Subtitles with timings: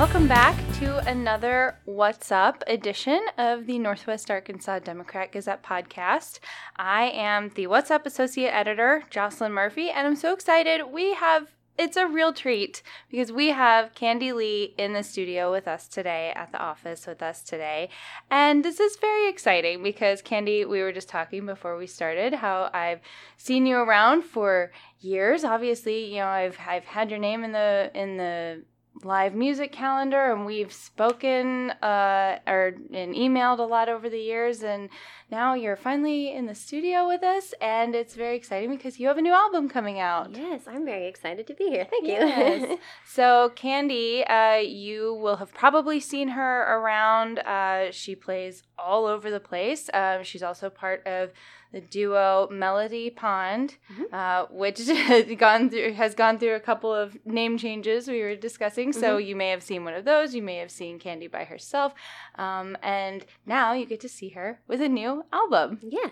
[0.00, 6.38] Welcome back to another What's Up edition of the Northwest Arkansas Democrat Gazette podcast.
[6.74, 10.84] I am the What's Up Associate Editor, Jocelyn Murphy, and I'm so excited.
[10.90, 15.68] We have it's a real treat because we have Candy Lee in the studio with
[15.68, 17.90] us today, at the office with us today.
[18.30, 22.70] And this is very exciting because Candy, we were just talking before we started how
[22.72, 23.00] I've
[23.36, 25.44] seen you around for years.
[25.44, 28.62] Obviously, you know, I've I've had your name in the in the
[29.02, 34.62] live music calendar and we've spoken uh, or and emailed a lot over the years
[34.62, 34.90] and
[35.30, 39.16] now you're finally in the studio with us and it's very exciting because you have
[39.16, 40.36] a new album coming out.
[40.36, 41.86] Yes i'm very excited to be here.
[41.88, 42.12] Thank you.
[42.12, 42.78] Yes.
[43.06, 49.30] so candy uh, you will have probably seen her around uh, she plays all over
[49.30, 51.30] the place uh, she's also part of
[51.72, 54.14] the duo Melody Pond, mm-hmm.
[54.14, 58.36] uh, which has gone through has gone through a couple of name changes we were
[58.36, 58.90] discussing.
[58.90, 59.00] Mm-hmm.
[59.00, 60.34] So you may have seen one of those.
[60.34, 61.92] You may have seen Candy by herself,
[62.36, 65.78] um, and now you get to see her with a new album.
[65.82, 66.10] Yes,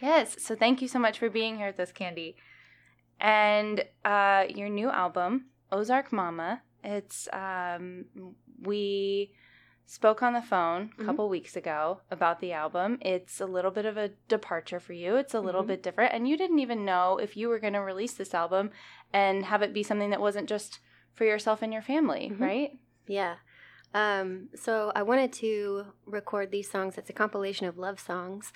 [0.00, 0.36] yes.
[0.42, 2.36] So thank you so much for being here with us, Candy,
[3.20, 6.62] and uh, your new album, Ozark Mama.
[6.82, 8.06] It's um,
[8.62, 9.32] we
[9.90, 11.04] spoke on the phone a mm-hmm.
[11.06, 11.32] couple mm-hmm.
[11.32, 12.96] weeks ago about the album.
[13.00, 15.16] It's a little bit of a departure for you.
[15.16, 15.68] It's a little mm-hmm.
[15.70, 16.14] bit different.
[16.14, 18.70] And you didn't even know if you were going to release this album
[19.12, 20.78] and have it be something that wasn't just
[21.12, 22.40] for yourself and your family, mm-hmm.
[22.40, 22.70] right?
[23.08, 23.34] Yeah.
[23.92, 26.96] Um, so I wanted to record these songs.
[26.96, 28.52] It's a compilation of love songs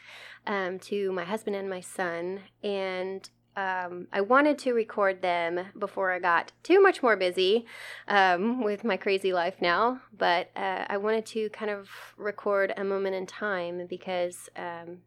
[0.47, 2.43] um, to my husband and my son.
[2.63, 7.67] And um, I wanted to record them before I got too much more busy
[8.09, 12.83] um, with my crazy life now, but uh, I wanted to kind of record a
[12.83, 14.99] moment in time because um,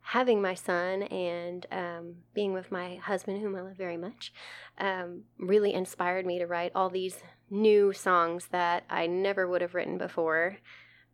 [0.00, 4.32] having my son and um, being with my husband, whom I love very much,
[4.78, 7.16] um, really inspired me to write all these
[7.48, 10.58] new songs that I never would have written before.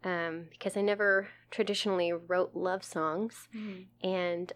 [0.04, 3.84] Um, because I never traditionally wrote love songs, mm.
[4.02, 4.52] and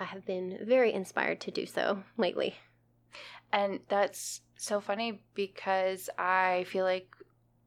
[0.00, 2.56] I have been very inspired to do so lately.
[3.52, 7.14] And that's so funny because I feel like,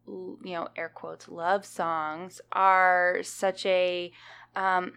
[0.08, 4.12] you know, air quotes, love songs are such a,
[4.56, 4.94] um,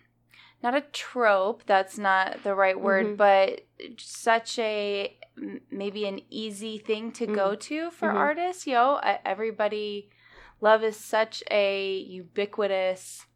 [0.62, 3.16] not a trope, that's not the right word, mm-hmm.
[3.16, 3.66] but
[3.98, 5.14] such a,
[5.70, 7.34] maybe an easy thing to mm-hmm.
[7.34, 8.16] go to for mm-hmm.
[8.16, 8.66] artists.
[8.66, 10.08] You know, everybody,
[10.62, 13.26] love is such a ubiquitous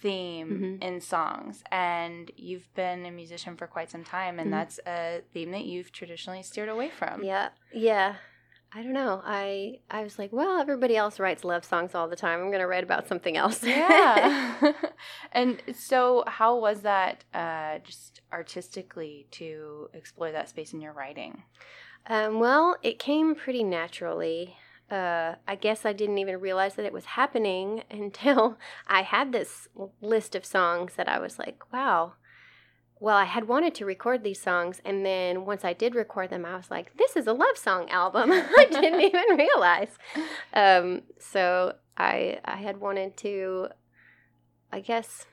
[0.00, 0.82] theme mm-hmm.
[0.82, 4.58] in songs and you've been a musician for quite some time and mm-hmm.
[4.58, 7.22] that's a theme that you've traditionally steered away from.
[7.22, 8.16] Yeah yeah.
[8.72, 9.20] I don't know.
[9.24, 12.40] I i was like well everybody else writes love songs all the time.
[12.40, 13.62] I'm going to write about something else.
[13.62, 14.72] Yeah.
[15.32, 21.42] And so how was that uh, just artistically to explore that space in your writing?
[22.06, 24.56] Um, well it came pretty naturally
[24.90, 29.68] uh, I guess I didn't even realize that it was happening until I had this
[30.00, 32.14] list of songs that I was like, wow.
[32.98, 36.44] Well, I had wanted to record these songs, and then once I did record them,
[36.44, 38.30] I was like, this is a love song album.
[38.32, 39.96] I didn't even realize.
[40.52, 43.68] Um, so I I had wanted to,
[44.70, 45.24] I guess,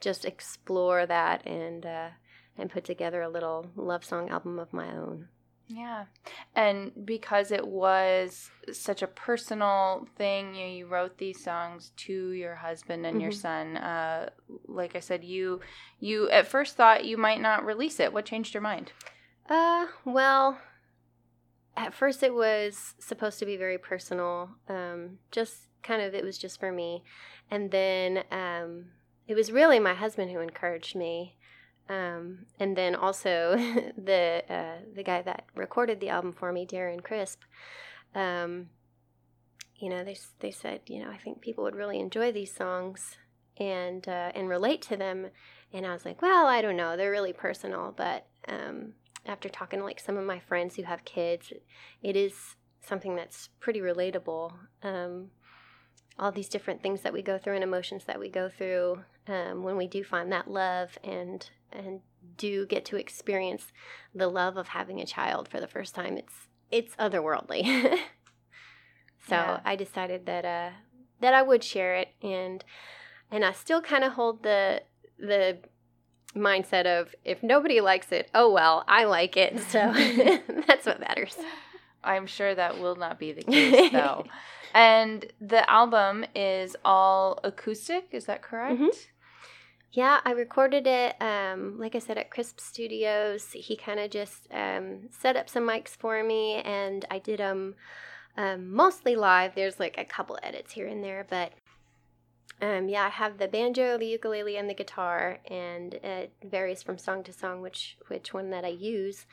[0.00, 2.08] just explore that and uh,
[2.56, 5.28] and put together a little love song album of my own.
[5.68, 6.06] Yeah.
[6.56, 12.30] And because it was such a personal thing, you, know, you wrote these songs to
[12.30, 13.22] your husband and mm-hmm.
[13.22, 13.76] your son.
[13.76, 14.30] Uh,
[14.66, 15.60] like I said, you
[16.00, 18.12] you at first thought you might not release it.
[18.12, 18.92] What changed your mind?
[19.48, 20.58] Uh, well,
[21.76, 24.50] at first it was supposed to be very personal.
[24.68, 27.04] Um, just kind of it was just for me.
[27.50, 28.86] And then um,
[29.26, 31.37] it was really my husband who encouraged me
[31.88, 33.56] um, and then also
[33.96, 37.42] the uh, the guy that recorded the album for me, Darren Crisp.
[38.14, 38.68] Um,
[39.76, 43.16] you know, they they said, you know, I think people would really enjoy these songs
[43.56, 45.28] and uh, and relate to them.
[45.72, 47.94] And I was like, well, I don't know, they're really personal.
[47.96, 48.94] But um,
[49.26, 51.52] after talking to like some of my friends who have kids,
[52.02, 54.52] it is something that's pretty relatable.
[54.82, 55.30] Um,
[56.18, 59.62] all these different things that we go through and emotions that we go through um,
[59.62, 62.00] when we do find that love and and
[62.36, 63.72] do get to experience
[64.14, 66.16] the love of having a child for the first time.
[66.16, 67.98] It's it's otherworldly.
[69.28, 69.60] So yeah.
[69.64, 70.70] i decided that uh
[71.20, 72.64] that i would share it and
[73.30, 74.82] and i still kind of hold the
[75.18, 75.58] the
[76.34, 79.58] mindset of if nobody likes it oh well i like it.
[79.68, 79.92] So
[80.66, 81.36] that's what matters.
[82.02, 84.24] I'm sure that will not be the case though.
[84.74, 88.74] And the album is all acoustic is that correct?
[88.74, 88.96] Mm-hmm.
[89.90, 93.52] Yeah, I recorded it, um, like I said, at Crisp Studios.
[93.52, 97.74] He kind of just um, set up some mics for me, and I did them
[98.36, 99.54] um, mostly live.
[99.54, 101.52] There's like a couple edits here and there, but
[102.60, 106.98] um, yeah, I have the banjo, the ukulele, and the guitar, and it varies from
[106.98, 109.26] song to song which which one that I use.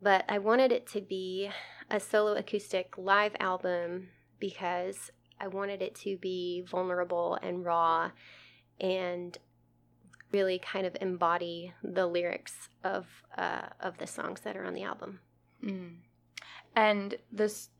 [0.00, 1.50] But I wanted it to be
[1.90, 4.08] a solo acoustic live album
[4.38, 8.12] because I wanted it to be vulnerable and raw,
[8.80, 9.36] and
[10.34, 13.06] really kind of embody the lyrics of
[13.38, 15.20] uh, of the songs that are on the album.
[15.64, 15.94] Mm.
[16.74, 17.70] And this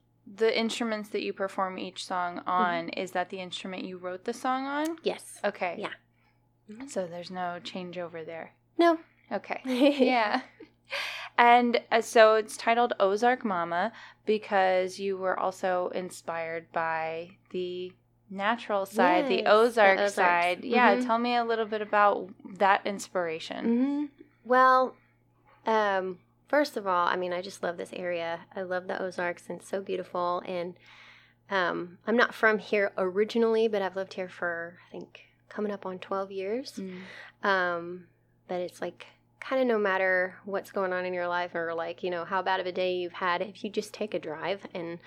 [0.42, 2.48] the instruments that you perform each song mm-hmm.
[2.48, 3.00] on mm-hmm.
[3.00, 4.96] is that the instrument you wrote the song on?
[5.02, 5.38] Yes.
[5.44, 5.74] Okay.
[5.78, 5.94] Yeah.
[6.70, 6.86] Mm-hmm.
[6.86, 8.52] So there's no changeover there.
[8.78, 8.98] No.
[9.30, 9.60] Okay.
[9.66, 10.42] yeah.
[11.36, 13.92] And uh, so it's titled Ozark Mama
[14.24, 17.92] because you were also inspired by the
[18.30, 20.58] natural side, yes, the, Ozark the side.
[20.58, 20.74] Mm-hmm.
[20.74, 22.28] Yeah, tell me a little bit about
[22.58, 23.66] that inspiration.
[23.66, 24.04] Mm-hmm.
[24.44, 24.96] Well,
[25.66, 26.18] um,
[26.48, 28.40] first of all, I mean, I just love this area.
[28.54, 30.42] I love the Ozarks, and it's so beautiful.
[30.46, 30.74] And
[31.50, 35.86] um, I'm not from here originally, but I've lived here for I think coming up
[35.86, 36.72] on 12 years.
[36.78, 37.48] Mm.
[37.48, 38.06] Um,
[38.48, 39.06] but it's like
[39.40, 42.40] kind of no matter what's going on in your life or like you know how
[42.40, 44.98] bad of a day you've had, if you just take a drive and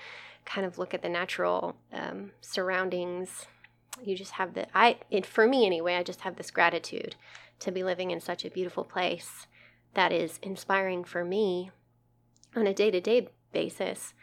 [0.47, 3.45] kind of look at the natural um, surroundings,
[4.01, 5.95] you just have the I it for me anyway.
[5.95, 7.15] I just have this gratitude
[7.59, 9.47] to be living in such a beautiful place
[9.93, 11.71] that is inspiring for me
[12.55, 14.13] on a day to day basis,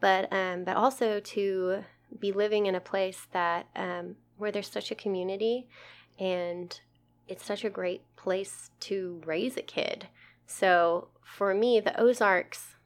[0.00, 1.84] but um, but also to
[2.18, 5.68] be living in a place that um, where there's such a community,
[6.18, 6.80] and
[7.26, 10.08] it's such a great place to raise a kid.
[10.46, 12.76] So for me, the Ozarks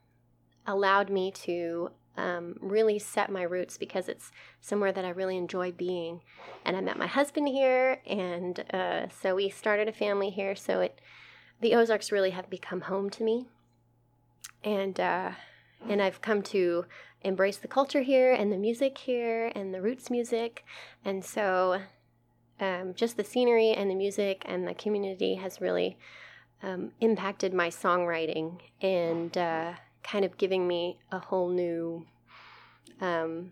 [0.67, 4.31] allowed me to um, really set my roots because it's
[4.61, 6.21] somewhere that I really enjoy being.
[6.65, 10.55] And I met my husband here, and uh, so we started a family here.
[10.55, 10.99] So it
[11.61, 13.47] the Ozarks really have become home to me,
[14.63, 15.31] and uh,
[15.89, 16.85] and I've come to
[17.21, 20.65] embrace the culture here and the music here and the roots music,
[21.03, 21.81] and so
[22.59, 25.97] um, just the scenery and the music and the community has really
[26.61, 32.05] um, impacted my songwriting and uh, kind of giving me a whole new
[33.01, 33.51] um,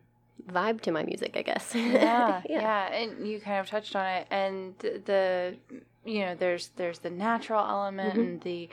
[0.49, 1.71] vibe to my music, I guess.
[1.75, 5.57] yeah, yeah, yeah, and you kind of touched on it, and the
[6.03, 8.21] you know there's there's the natural element mm-hmm.
[8.21, 8.69] and the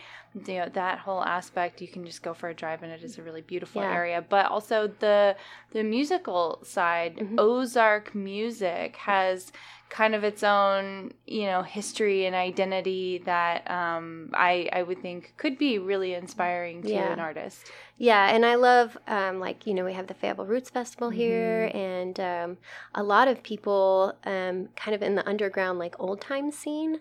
[0.46, 3.18] you know that whole aspect you can just go for a drive and it is
[3.18, 3.92] a really beautiful yeah.
[3.92, 5.36] area but also the
[5.72, 7.34] the musical side mm-hmm.
[7.38, 9.52] ozark music has
[9.90, 15.34] kind of its own you know history and identity that um, I I would think
[15.36, 17.12] could be really inspiring to yeah.
[17.12, 17.70] an artist.
[17.96, 21.68] Yeah, and I love um, like you know we have the Fayetteville Roots Festival here,
[21.68, 21.78] mm-hmm.
[21.78, 22.58] and um,
[22.94, 27.00] a lot of people um, kind of in the underground like old time scene,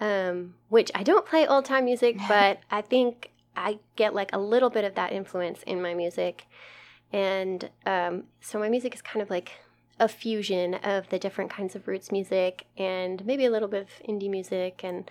[0.00, 4.38] um, which I don't play old time music, but I think I get like a
[4.38, 6.46] little bit of that influence in my music,
[7.12, 9.52] and um, so my music is kind of like
[10.00, 14.06] a fusion of the different kinds of roots music and maybe a little bit of
[14.08, 15.08] indie music and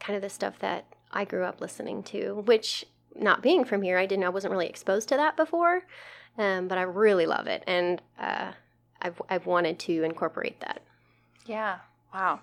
[0.00, 2.84] kind of the stuff that I grew up listening to, which
[3.14, 5.84] not being from here, I didn't, I wasn't really exposed to that before,
[6.38, 8.52] um, but I really love it, and uh,
[9.00, 10.82] I've I've wanted to incorporate that.
[11.46, 11.78] Yeah.
[12.12, 12.40] Wow.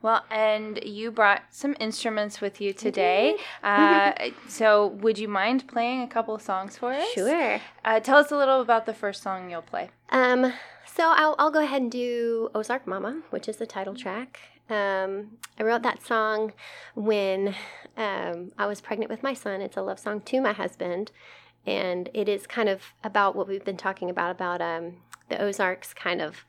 [0.00, 3.36] Well, and you brought some instruments with you today.
[3.62, 4.12] Uh,
[4.48, 7.08] so, would you mind playing a couple of songs for us?
[7.12, 7.60] Sure.
[7.84, 9.90] Uh, tell us a little about the first song you'll play.
[10.10, 10.52] Um,
[10.86, 14.40] so I'll, I'll go ahead and do Ozark Mama, which is the title track.
[14.70, 16.52] Um, I wrote that song
[16.94, 17.54] when
[17.96, 19.60] um, I was pregnant with my son.
[19.60, 21.10] It's a love song to my husband,
[21.66, 24.96] and it is kind of about what we've been talking about about um,
[25.28, 26.44] the Ozarks, kind of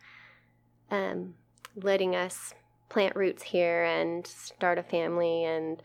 [0.91, 1.35] um,
[1.75, 2.53] letting us
[2.89, 5.81] plant roots here and start a family and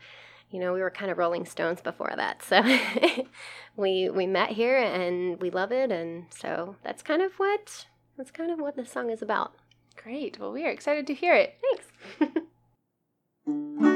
[0.51, 2.61] you know we were kind of rolling stones before that so
[3.75, 7.85] we we met here and we love it and so that's kind of what
[8.17, 9.53] that's kind of what this song is about.
[10.01, 10.39] Great.
[10.39, 11.55] Well we are excited to hear it.
[12.17, 12.41] Thanks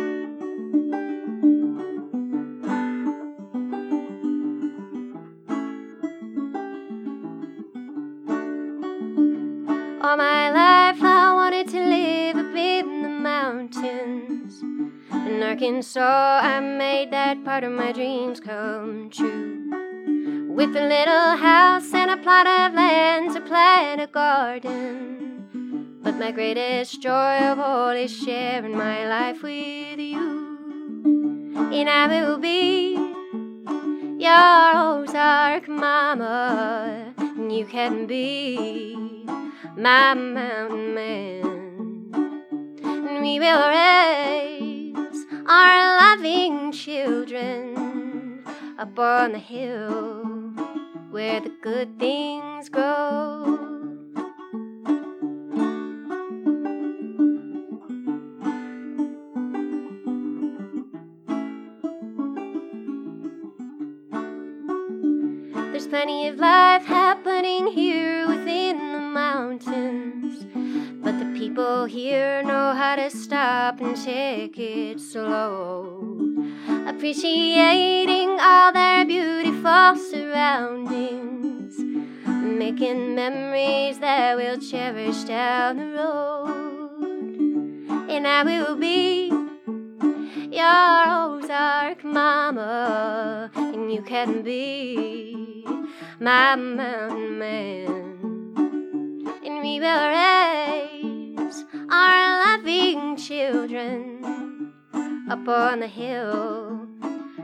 [15.60, 19.70] Arkansas, I made that part of my dreams come true.
[20.48, 26.00] With a little house and a plot of land to plant a garden.
[26.02, 30.58] But my greatest joy of all is sharing my life with you.
[31.74, 32.94] And I will be
[34.18, 39.26] your Ozark mama, and you can be
[39.76, 41.44] my mountain man.
[42.82, 44.49] And we will raise
[45.50, 48.44] our loving children
[48.78, 50.24] up on the hill.
[51.10, 53.58] where the good things grow.
[65.72, 70.29] There's plenty of life happening here within the mountains.
[71.60, 76.02] People here know how to stop and take it slow.
[76.88, 81.78] Appreciating all their beautiful surroundings.
[82.26, 86.50] Making memories that we'll cherish down the road.
[88.10, 89.28] And I will be
[90.56, 91.04] your
[91.42, 95.66] Ozark mama, and you can be
[96.22, 98.16] my mountain man.
[99.44, 100.99] And we will raise
[101.92, 104.74] our loving children
[105.30, 106.88] up on the hill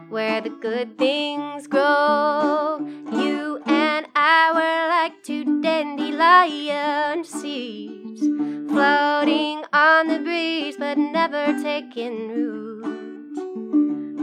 [0.10, 2.80] where the good things grow.
[3.12, 12.30] You and I were like two dandelion seeds floating on the breeze but never taking
[12.30, 12.86] root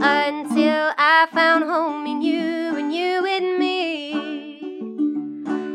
[0.01, 4.13] until I found home in you and you in me.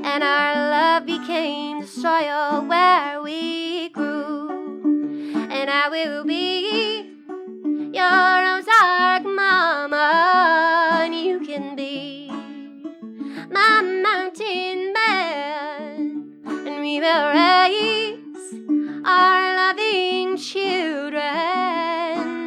[0.05, 4.18] And our love became the soil where we grew.
[5.69, 7.13] And I will be
[7.93, 12.31] your Ozark mama, and you can be
[13.51, 16.33] my mountain man.
[16.47, 18.55] And we will raise
[19.05, 21.21] our loving children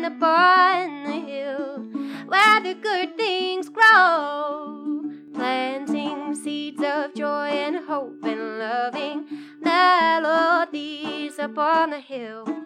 [0.03, 1.77] upon the hill
[2.25, 5.11] where the good things grow.
[5.35, 9.27] Planting seeds of joy and hope and loving
[9.61, 12.61] melodies upon the hill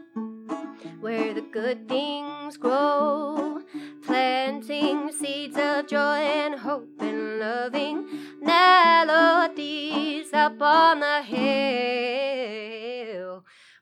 [1.06, 3.62] where the good things grow.
[4.08, 8.08] Planting seeds of joy and hope and loving
[8.42, 12.66] melodies up on the hill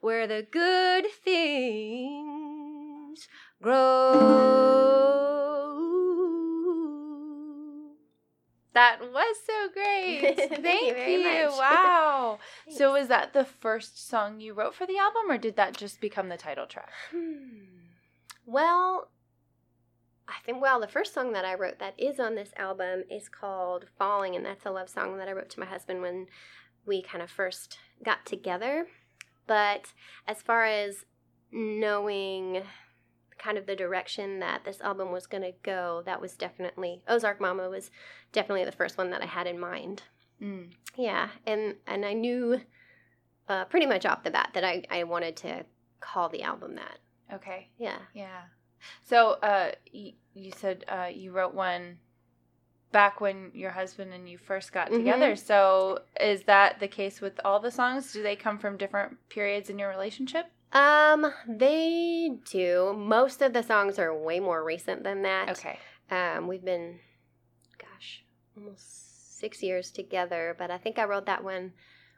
[0.01, 2.09] where the good things
[3.61, 5.42] grow.
[8.73, 10.35] That was so great.
[10.37, 11.45] Thank you Thank you.
[11.49, 11.57] much.
[11.59, 12.39] Wow.
[12.69, 16.01] so was that the first song you wrote for the album or did that just
[16.01, 16.89] become the title track?
[17.11, 17.65] Hmm.
[18.45, 19.09] Well,
[20.27, 23.29] I think, well, the first song that I wrote that is on this album is
[23.29, 26.27] called Falling, and that's a love song that I wrote to my husband when
[26.85, 28.87] we kind of first got together.
[29.47, 29.93] But
[30.27, 31.05] as far as
[31.51, 32.63] knowing
[33.37, 37.39] kind of the direction that this album was going to go, that was definitely Ozark
[37.41, 37.91] Mama was
[38.31, 40.03] definitely the first one that I had in mind.
[40.41, 40.71] Mm.
[40.95, 42.61] Yeah, and and I knew
[43.49, 45.65] uh, pretty much off the bat that I, I wanted to
[45.99, 46.99] call the album that.
[47.33, 47.69] Okay.
[47.77, 47.99] Yeah.
[48.13, 48.41] Yeah.
[49.03, 51.97] So uh y- you said uh you wrote one
[52.91, 54.97] back when your husband and you first got Mhm.
[54.97, 55.35] together.
[55.35, 58.11] So is that the case with all the songs?
[58.13, 60.45] Do they come from different periods in your relationship?
[60.73, 62.93] Um, they do.
[62.97, 65.51] Most of the songs are way more recent than that.
[65.51, 65.79] Okay.
[66.09, 66.99] Um, we've been,
[67.77, 68.23] gosh,
[68.57, 70.55] almost six years together.
[70.57, 71.73] But I think I wrote that one.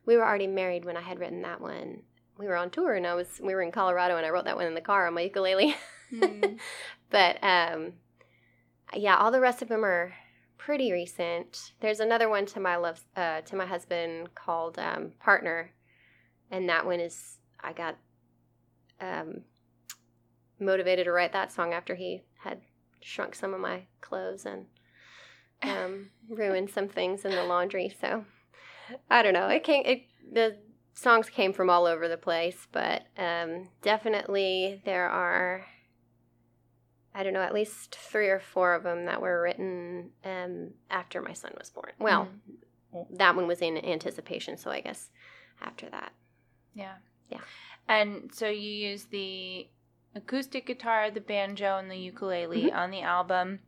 [0.06, 2.04] We were already married when I had written that one.
[2.38, 4.56] We were on tour, and I was we were in Colorado, and I wrote that
[4.56, 5.76] one in the car on my ukulele.
[6.10, 6.42] Hmm.
[7.10, 7.94] but um,
[8.94, 10.14] yeah, all the rest of them are
[10.58, 11.74] pretty recent.
[11.80, 15.72] There's another one to my love uh, to my husband called um, Partner,
[16.52, 17.98] and that one is I got
[19.02, 19.42] um,
[20.60, 22.62] motivated to write that song after he had
[23.02, 24.66] shrunk some of my clothes and
[25.62, 27.96] um, ruined some things in the laundry.
[28.00, 28.26] So
[29.10, 29.48] I don't know.
[29.48, 29.84] It came.
[29.86, 30.58] It the
[30.94, 35.66] songs came from all over the place, but um, definitely there are.
[37.18, 41.22] I don't know, at least three or four of them that were written um, after
[41.22, 41.94] my son was born.
[41.98, 42.28] Well,
[43.12, 45.12] that one was in anticipation, so I guess
[45.62, 46.12] after that.
[46.74, 46.96] Yeah.
[47.30, 47.40] Yeah.
[47.88, 49.68] And so you use the
[50.16, 52.76] acoustic guitar, the banjo, and the ukulele Mhm.
[52.76, 53.60] on the album.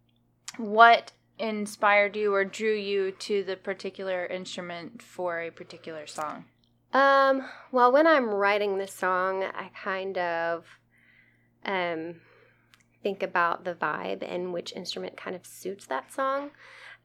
[0.58, 6.46] What inspired you or drew you to the particular instrument for a particular song?
[6.94, 10.80] Um, well, when I'm writing the song, I kind of
[11.66, 12.22] um,
[13.04, 16.52] think about the vibe and which instrument kind of suits that song.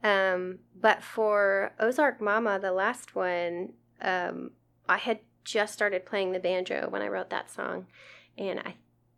[0.03, 4.53] Um, but for Ozark Mama, the last one, um,
[4.89, 7.87] I had just started playing the banjo when I wrote that song,
[8.39, 8.75] and I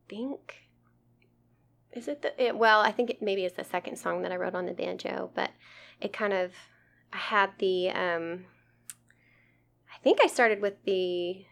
[0.09, 0.65] think
[1.93, 4.37] is it the it, well, I think it maybe it's the second song that I
[4.37, 5.51] wrote on the banjo, but
[6.01, 6.53] it kind of
[7.13, 8.45] I had the um,
[9.93, 11.45] I think I started with the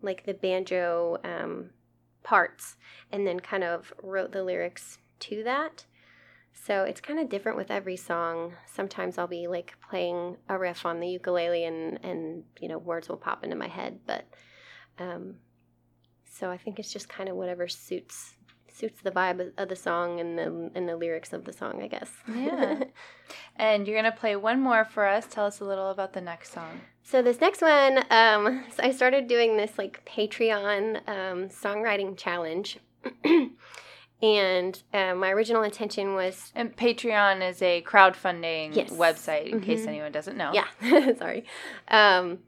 [0.00, 1.70] like the banjo um,
[2.22, 2.76] parts
[3.10, 5.86] and then kind of wrote the lyrics to that.
[6.54, 8.54] So it's kind of different with every song.
[8.66, 13.08] Sometimes I'll be like playing a riff on the ukulele and, and you know, words
[13.08, 13.98] will pop into my head.
[14.06, 14.24] But
[14.98, 15.36] um,
[16.30, 18.34] so I think it's just kind of whatever suits
[18.72, 21.86] suits the vibe of the song and the and the lyrics of the song, I
[21.86, 22.10] guess.
[22.32, 22.84] Yeah.
[23.56, 25.26] and you're gonna play one more for us.
[25.28, 26.80] Tell us a little about the next song.
[27.02, 32.78] So this next one, um, so I started doing this like Patreon um, songwriting challenge.
[34.24, 38.90] and uh, my original intention was and patreon is a crowdfunding Yes.
[38.90, 39.64] website in Mhm.
[39.64, 40.68] case anyone doesn't know yeah
[41.18, 41.44] sorry
[41.88, 42.38] um,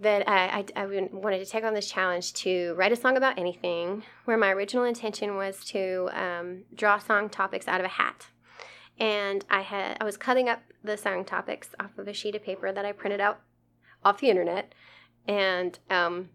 [0.00, 3.38] that I, I, I wanted to take on this challenge to write a song about
[3.38, 8.26] anything where my original intention was to um, draw song topics out of a hat
[9.00, 12.42] and i had i was cutting up the song topics off of a sheet of
[12.42, 13.40] paper that i printed out
[14.04, 14.72] off the internet
[15.26, 16.28] and um,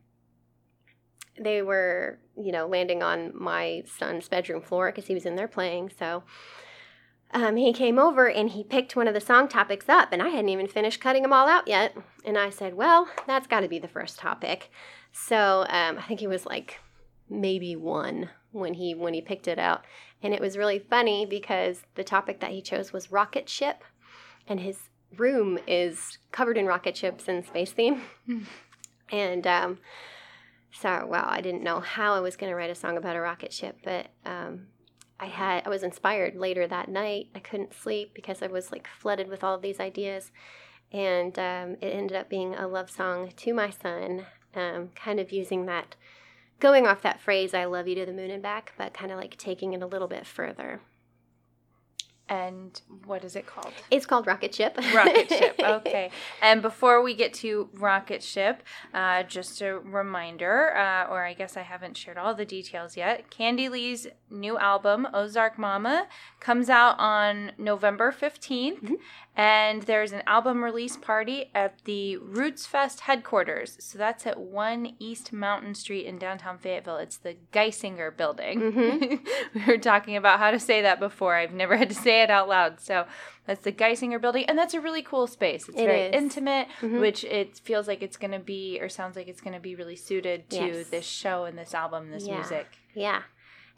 [1.40, 5.48] they were you know landing on my son's bedroom floor because he was in there
[5.48, 6.24] playing so
[7.34, 10.30] um, he came over and he picked one of the song topics up, and I
[10.30, 11.98] hadn't even finished cutting them all out yet.
[12.24, 14.70] And I said, "Well, that's got to be the first topic."
[15.12, 16.80] So um, I think he was like
[17.30, 19.84] maybe one when he when he picked it out,
[20.22, 23.84] and it was really funny because the topic that he chose was rocket ship,
[24.48, 28.04] and his room is covered in rocket ships and space theme,
[29.12, 29.80] and um,
[30.74, 33.22] so wow, I didn't know how I was going to write a song about a
[33.22, 34.68] rocket ship, but um,
[35.20, 37.27] I had I was inspired later that night.
[37.36, 40.32] I couldn't sleep because I was like flooded with all these ideas,
[40.92, 44.25] and um, it ended up being a love song to my son,
[44.56, 45.96] um, kind of using that,
[46.60, 49.20] going off that phrase "I love you to the moon and back," but kind of
[49.20, 50.82] like taking it a little bit further.
[52.30, 54.77] And what is it called It's called Rocket Ship.
[54.96, 56.10] rocket ship okay
[56.42, 58.63] and before we get to rocket ship
[58.94, 63.30] uh, just a reminder uh, or i guess i haven't shared all the details yet
[63.30, 66.08] candy lee's new album ozark mama
[66.39, 68.96] comes out on november 15th Mhm.
[69.36, 74.96] And there's an album release party at the roots fest headquarters so that's at 1
[75.00, 79.28] east mountain street in downtown fayetteville it's the Guisinger building Mhm.
[79.56, 82.30] we were talking about how to say that before i've never had to say it
[82.30, 83.06] out loud so
[83.48, 86.13] that's the Guisinger building and that's a really cool space it's It very is.
[86.15, 87.00] intimate Mhm.
[87.00, 89.74] which it feels like it's going to be or sounds like it's going to be
[89.76, 90.89] really suited to Yes.
[90.89, 92.36] this show and this album this Yeah.
[92.36, 93.24] music Yeah.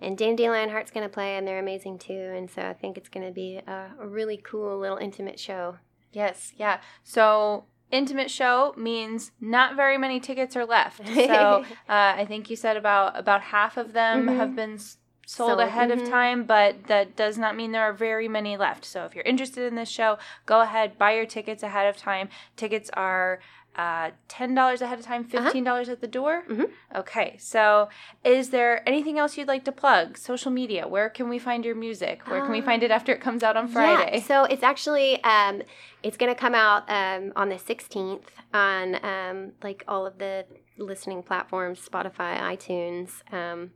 [0.01, 2.34] And Dandelion Heart's going to play, and they're amazing too.
[2.36, 5.77] And so I think it's going to be a, a really cool little intimate show.
[6.12, 12.25] yes yeah so intimate show means not very many tickets are left so uh, i
[12.27, 14.38] think you said about about half of them Mhm.
[14.38, 16.10] have been sold Sold, ahead of mhm.
[16.10, 19.63] time but that does not mean there are very many left so if you're interested
[19.65, 23.39] in this show go ahead buy your tickets ahead of time tickets are
[23.78, 25.52] uh, $10 ahead of time Uh-huh.
[25.52, 26.70] $15 at the door Mhm.
[26.96, 27.90] okay so
[28.24, 31.76] is there anything else you'd like to plug social media where can we find your
[31.76, 34.44] music where can we Um, find it after it comes out on friday Yeah, so
[34.46, 35.62] it's actually um,
[36.04, 40.46] it's going to come out um, on the 16th on um, like all of the
[40.78, 43.72] listening platforms, Spotify, iTunes, um,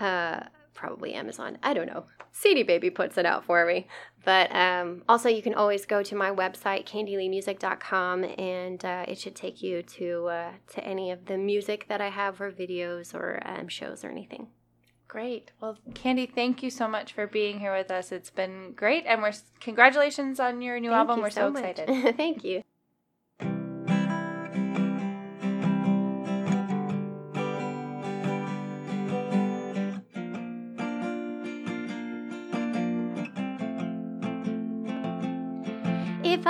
[0.00, 0.40] uh,
[0.78, 1.58] probably Amazon.
[1.62, 2.04] I don't know.
[2.30, 3.88] CD Baby puts it out for me.
[4.24, 9.34] But um, also, you can always go to my website, candyleemusic.com, and uh, it should
[9.34, 13.42] take you to uh, to any of the music that I have, or videos, or
[13.44, 14.48] um, shows, or anything.
[15.08, 15.50] Great.
[15.60, 18.12] Well, Candy, thank you so much for being here with us.
[18.12, 21.16] It's been great, and we're congratulations on your new Thank album.
[21.16, 21.64] you We're so, much.
[21.64, 22.16] excited.
[22.16, 22.62] Thank you.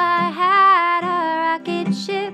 [0.00, 2.32] I had a rocket ship,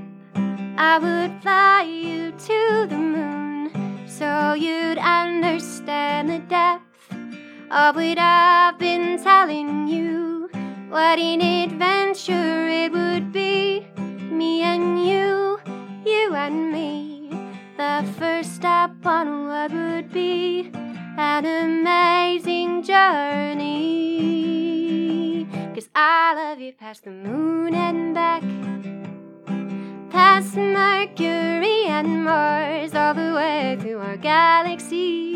[0.76, 3.70] I would fly you to the moon
[4.06, 6.82] so you'd understand the depth
[7.70, 10.50] of what I've been telling you.
[10.90, 13.86] What an adventure it would be,
[14.30, 15.58] me and you,
[16.04, 17.30] you and me.
[17.78, 20.70] The first step on what would be
[21.16, 24.04] an amazing journey.
[25.84, 28.40] Cause I love you past the moon and back,
[30.10, 35.34] past Mercury and Mars, all the way to our galaxy.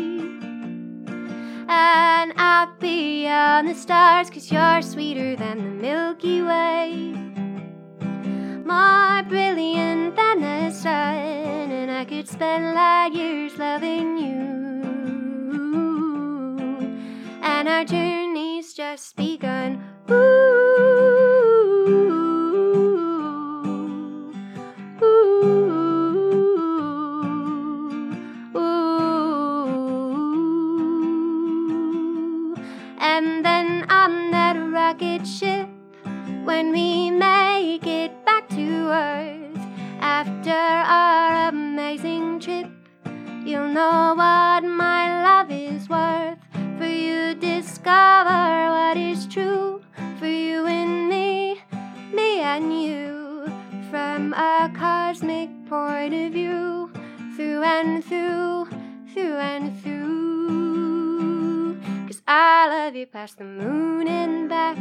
[1.67, 7.13] And out beyond the stars, cause you're sweeter than the Milky Way.
[8.65, 14.49] More brilliant than the sun, and I could spend light years loving you.
[17.43, 19.98] And our journey's just begun.
[33.01, 33.99] And then I
[34.71, 35.69] rocket ship
[36.43, 39.61] when we make it back to Earth
[39.99, 42.67] after our amazing trip.
[43.45, 46.39] You'll know what my love is worth.
[46.79, 49.78] For you discover what is true
[52.49, 53.45] and you,
[53.91, 56.91] from a cosmic point of view,
[57.35, 58.67] through and through,
[59.13, 61.77] through and through.
[62.07, 64.77] Cause I love you past the moon and back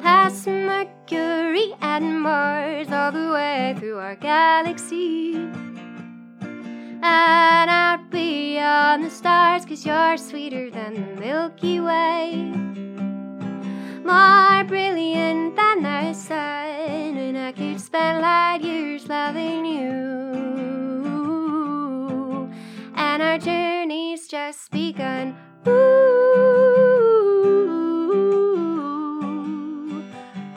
[0.00, 5.34] past Mercury and Mars, all the way through our galaxy.
[7.02, 12.69] And out beyond the stars, cause you're sweeter than the Milky Way.
[14.10, 19.88] More brilliant than the sun, and I could spend light years loving you.
[22.96, 25.36] And our journey's just begun.
[25.68, 25.70] Ooh.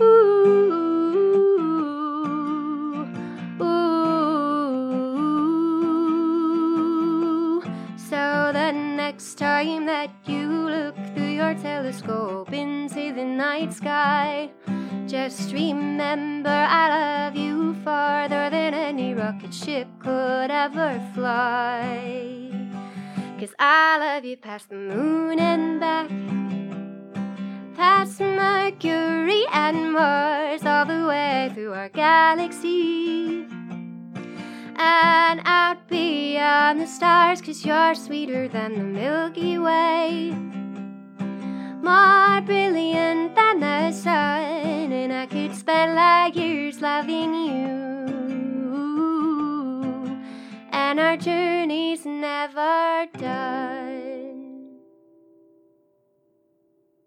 [0.02, 0.64] Ooh,
[3.62, 4.44] ooh.
[7.98, 12.73] So the next time that you look through your telescope into
[13.14, 14.50] the night sky,
[15.08, 22.50] just remember I love you farther than any rocket ship could ever fly.
[23.40, 26.10] Cause I love you past the moon and back
[27.76, 33.46] past Mercury and Mars, all the way through our galaxy.
[34.76, 40.34] And out beyond the stars, cause you're sweeter than the Milky Way.
[41.84, 47.84] More brilliant than the sun, and I could spend like years loving you.
[50.72, 54.13] And our journey's never done.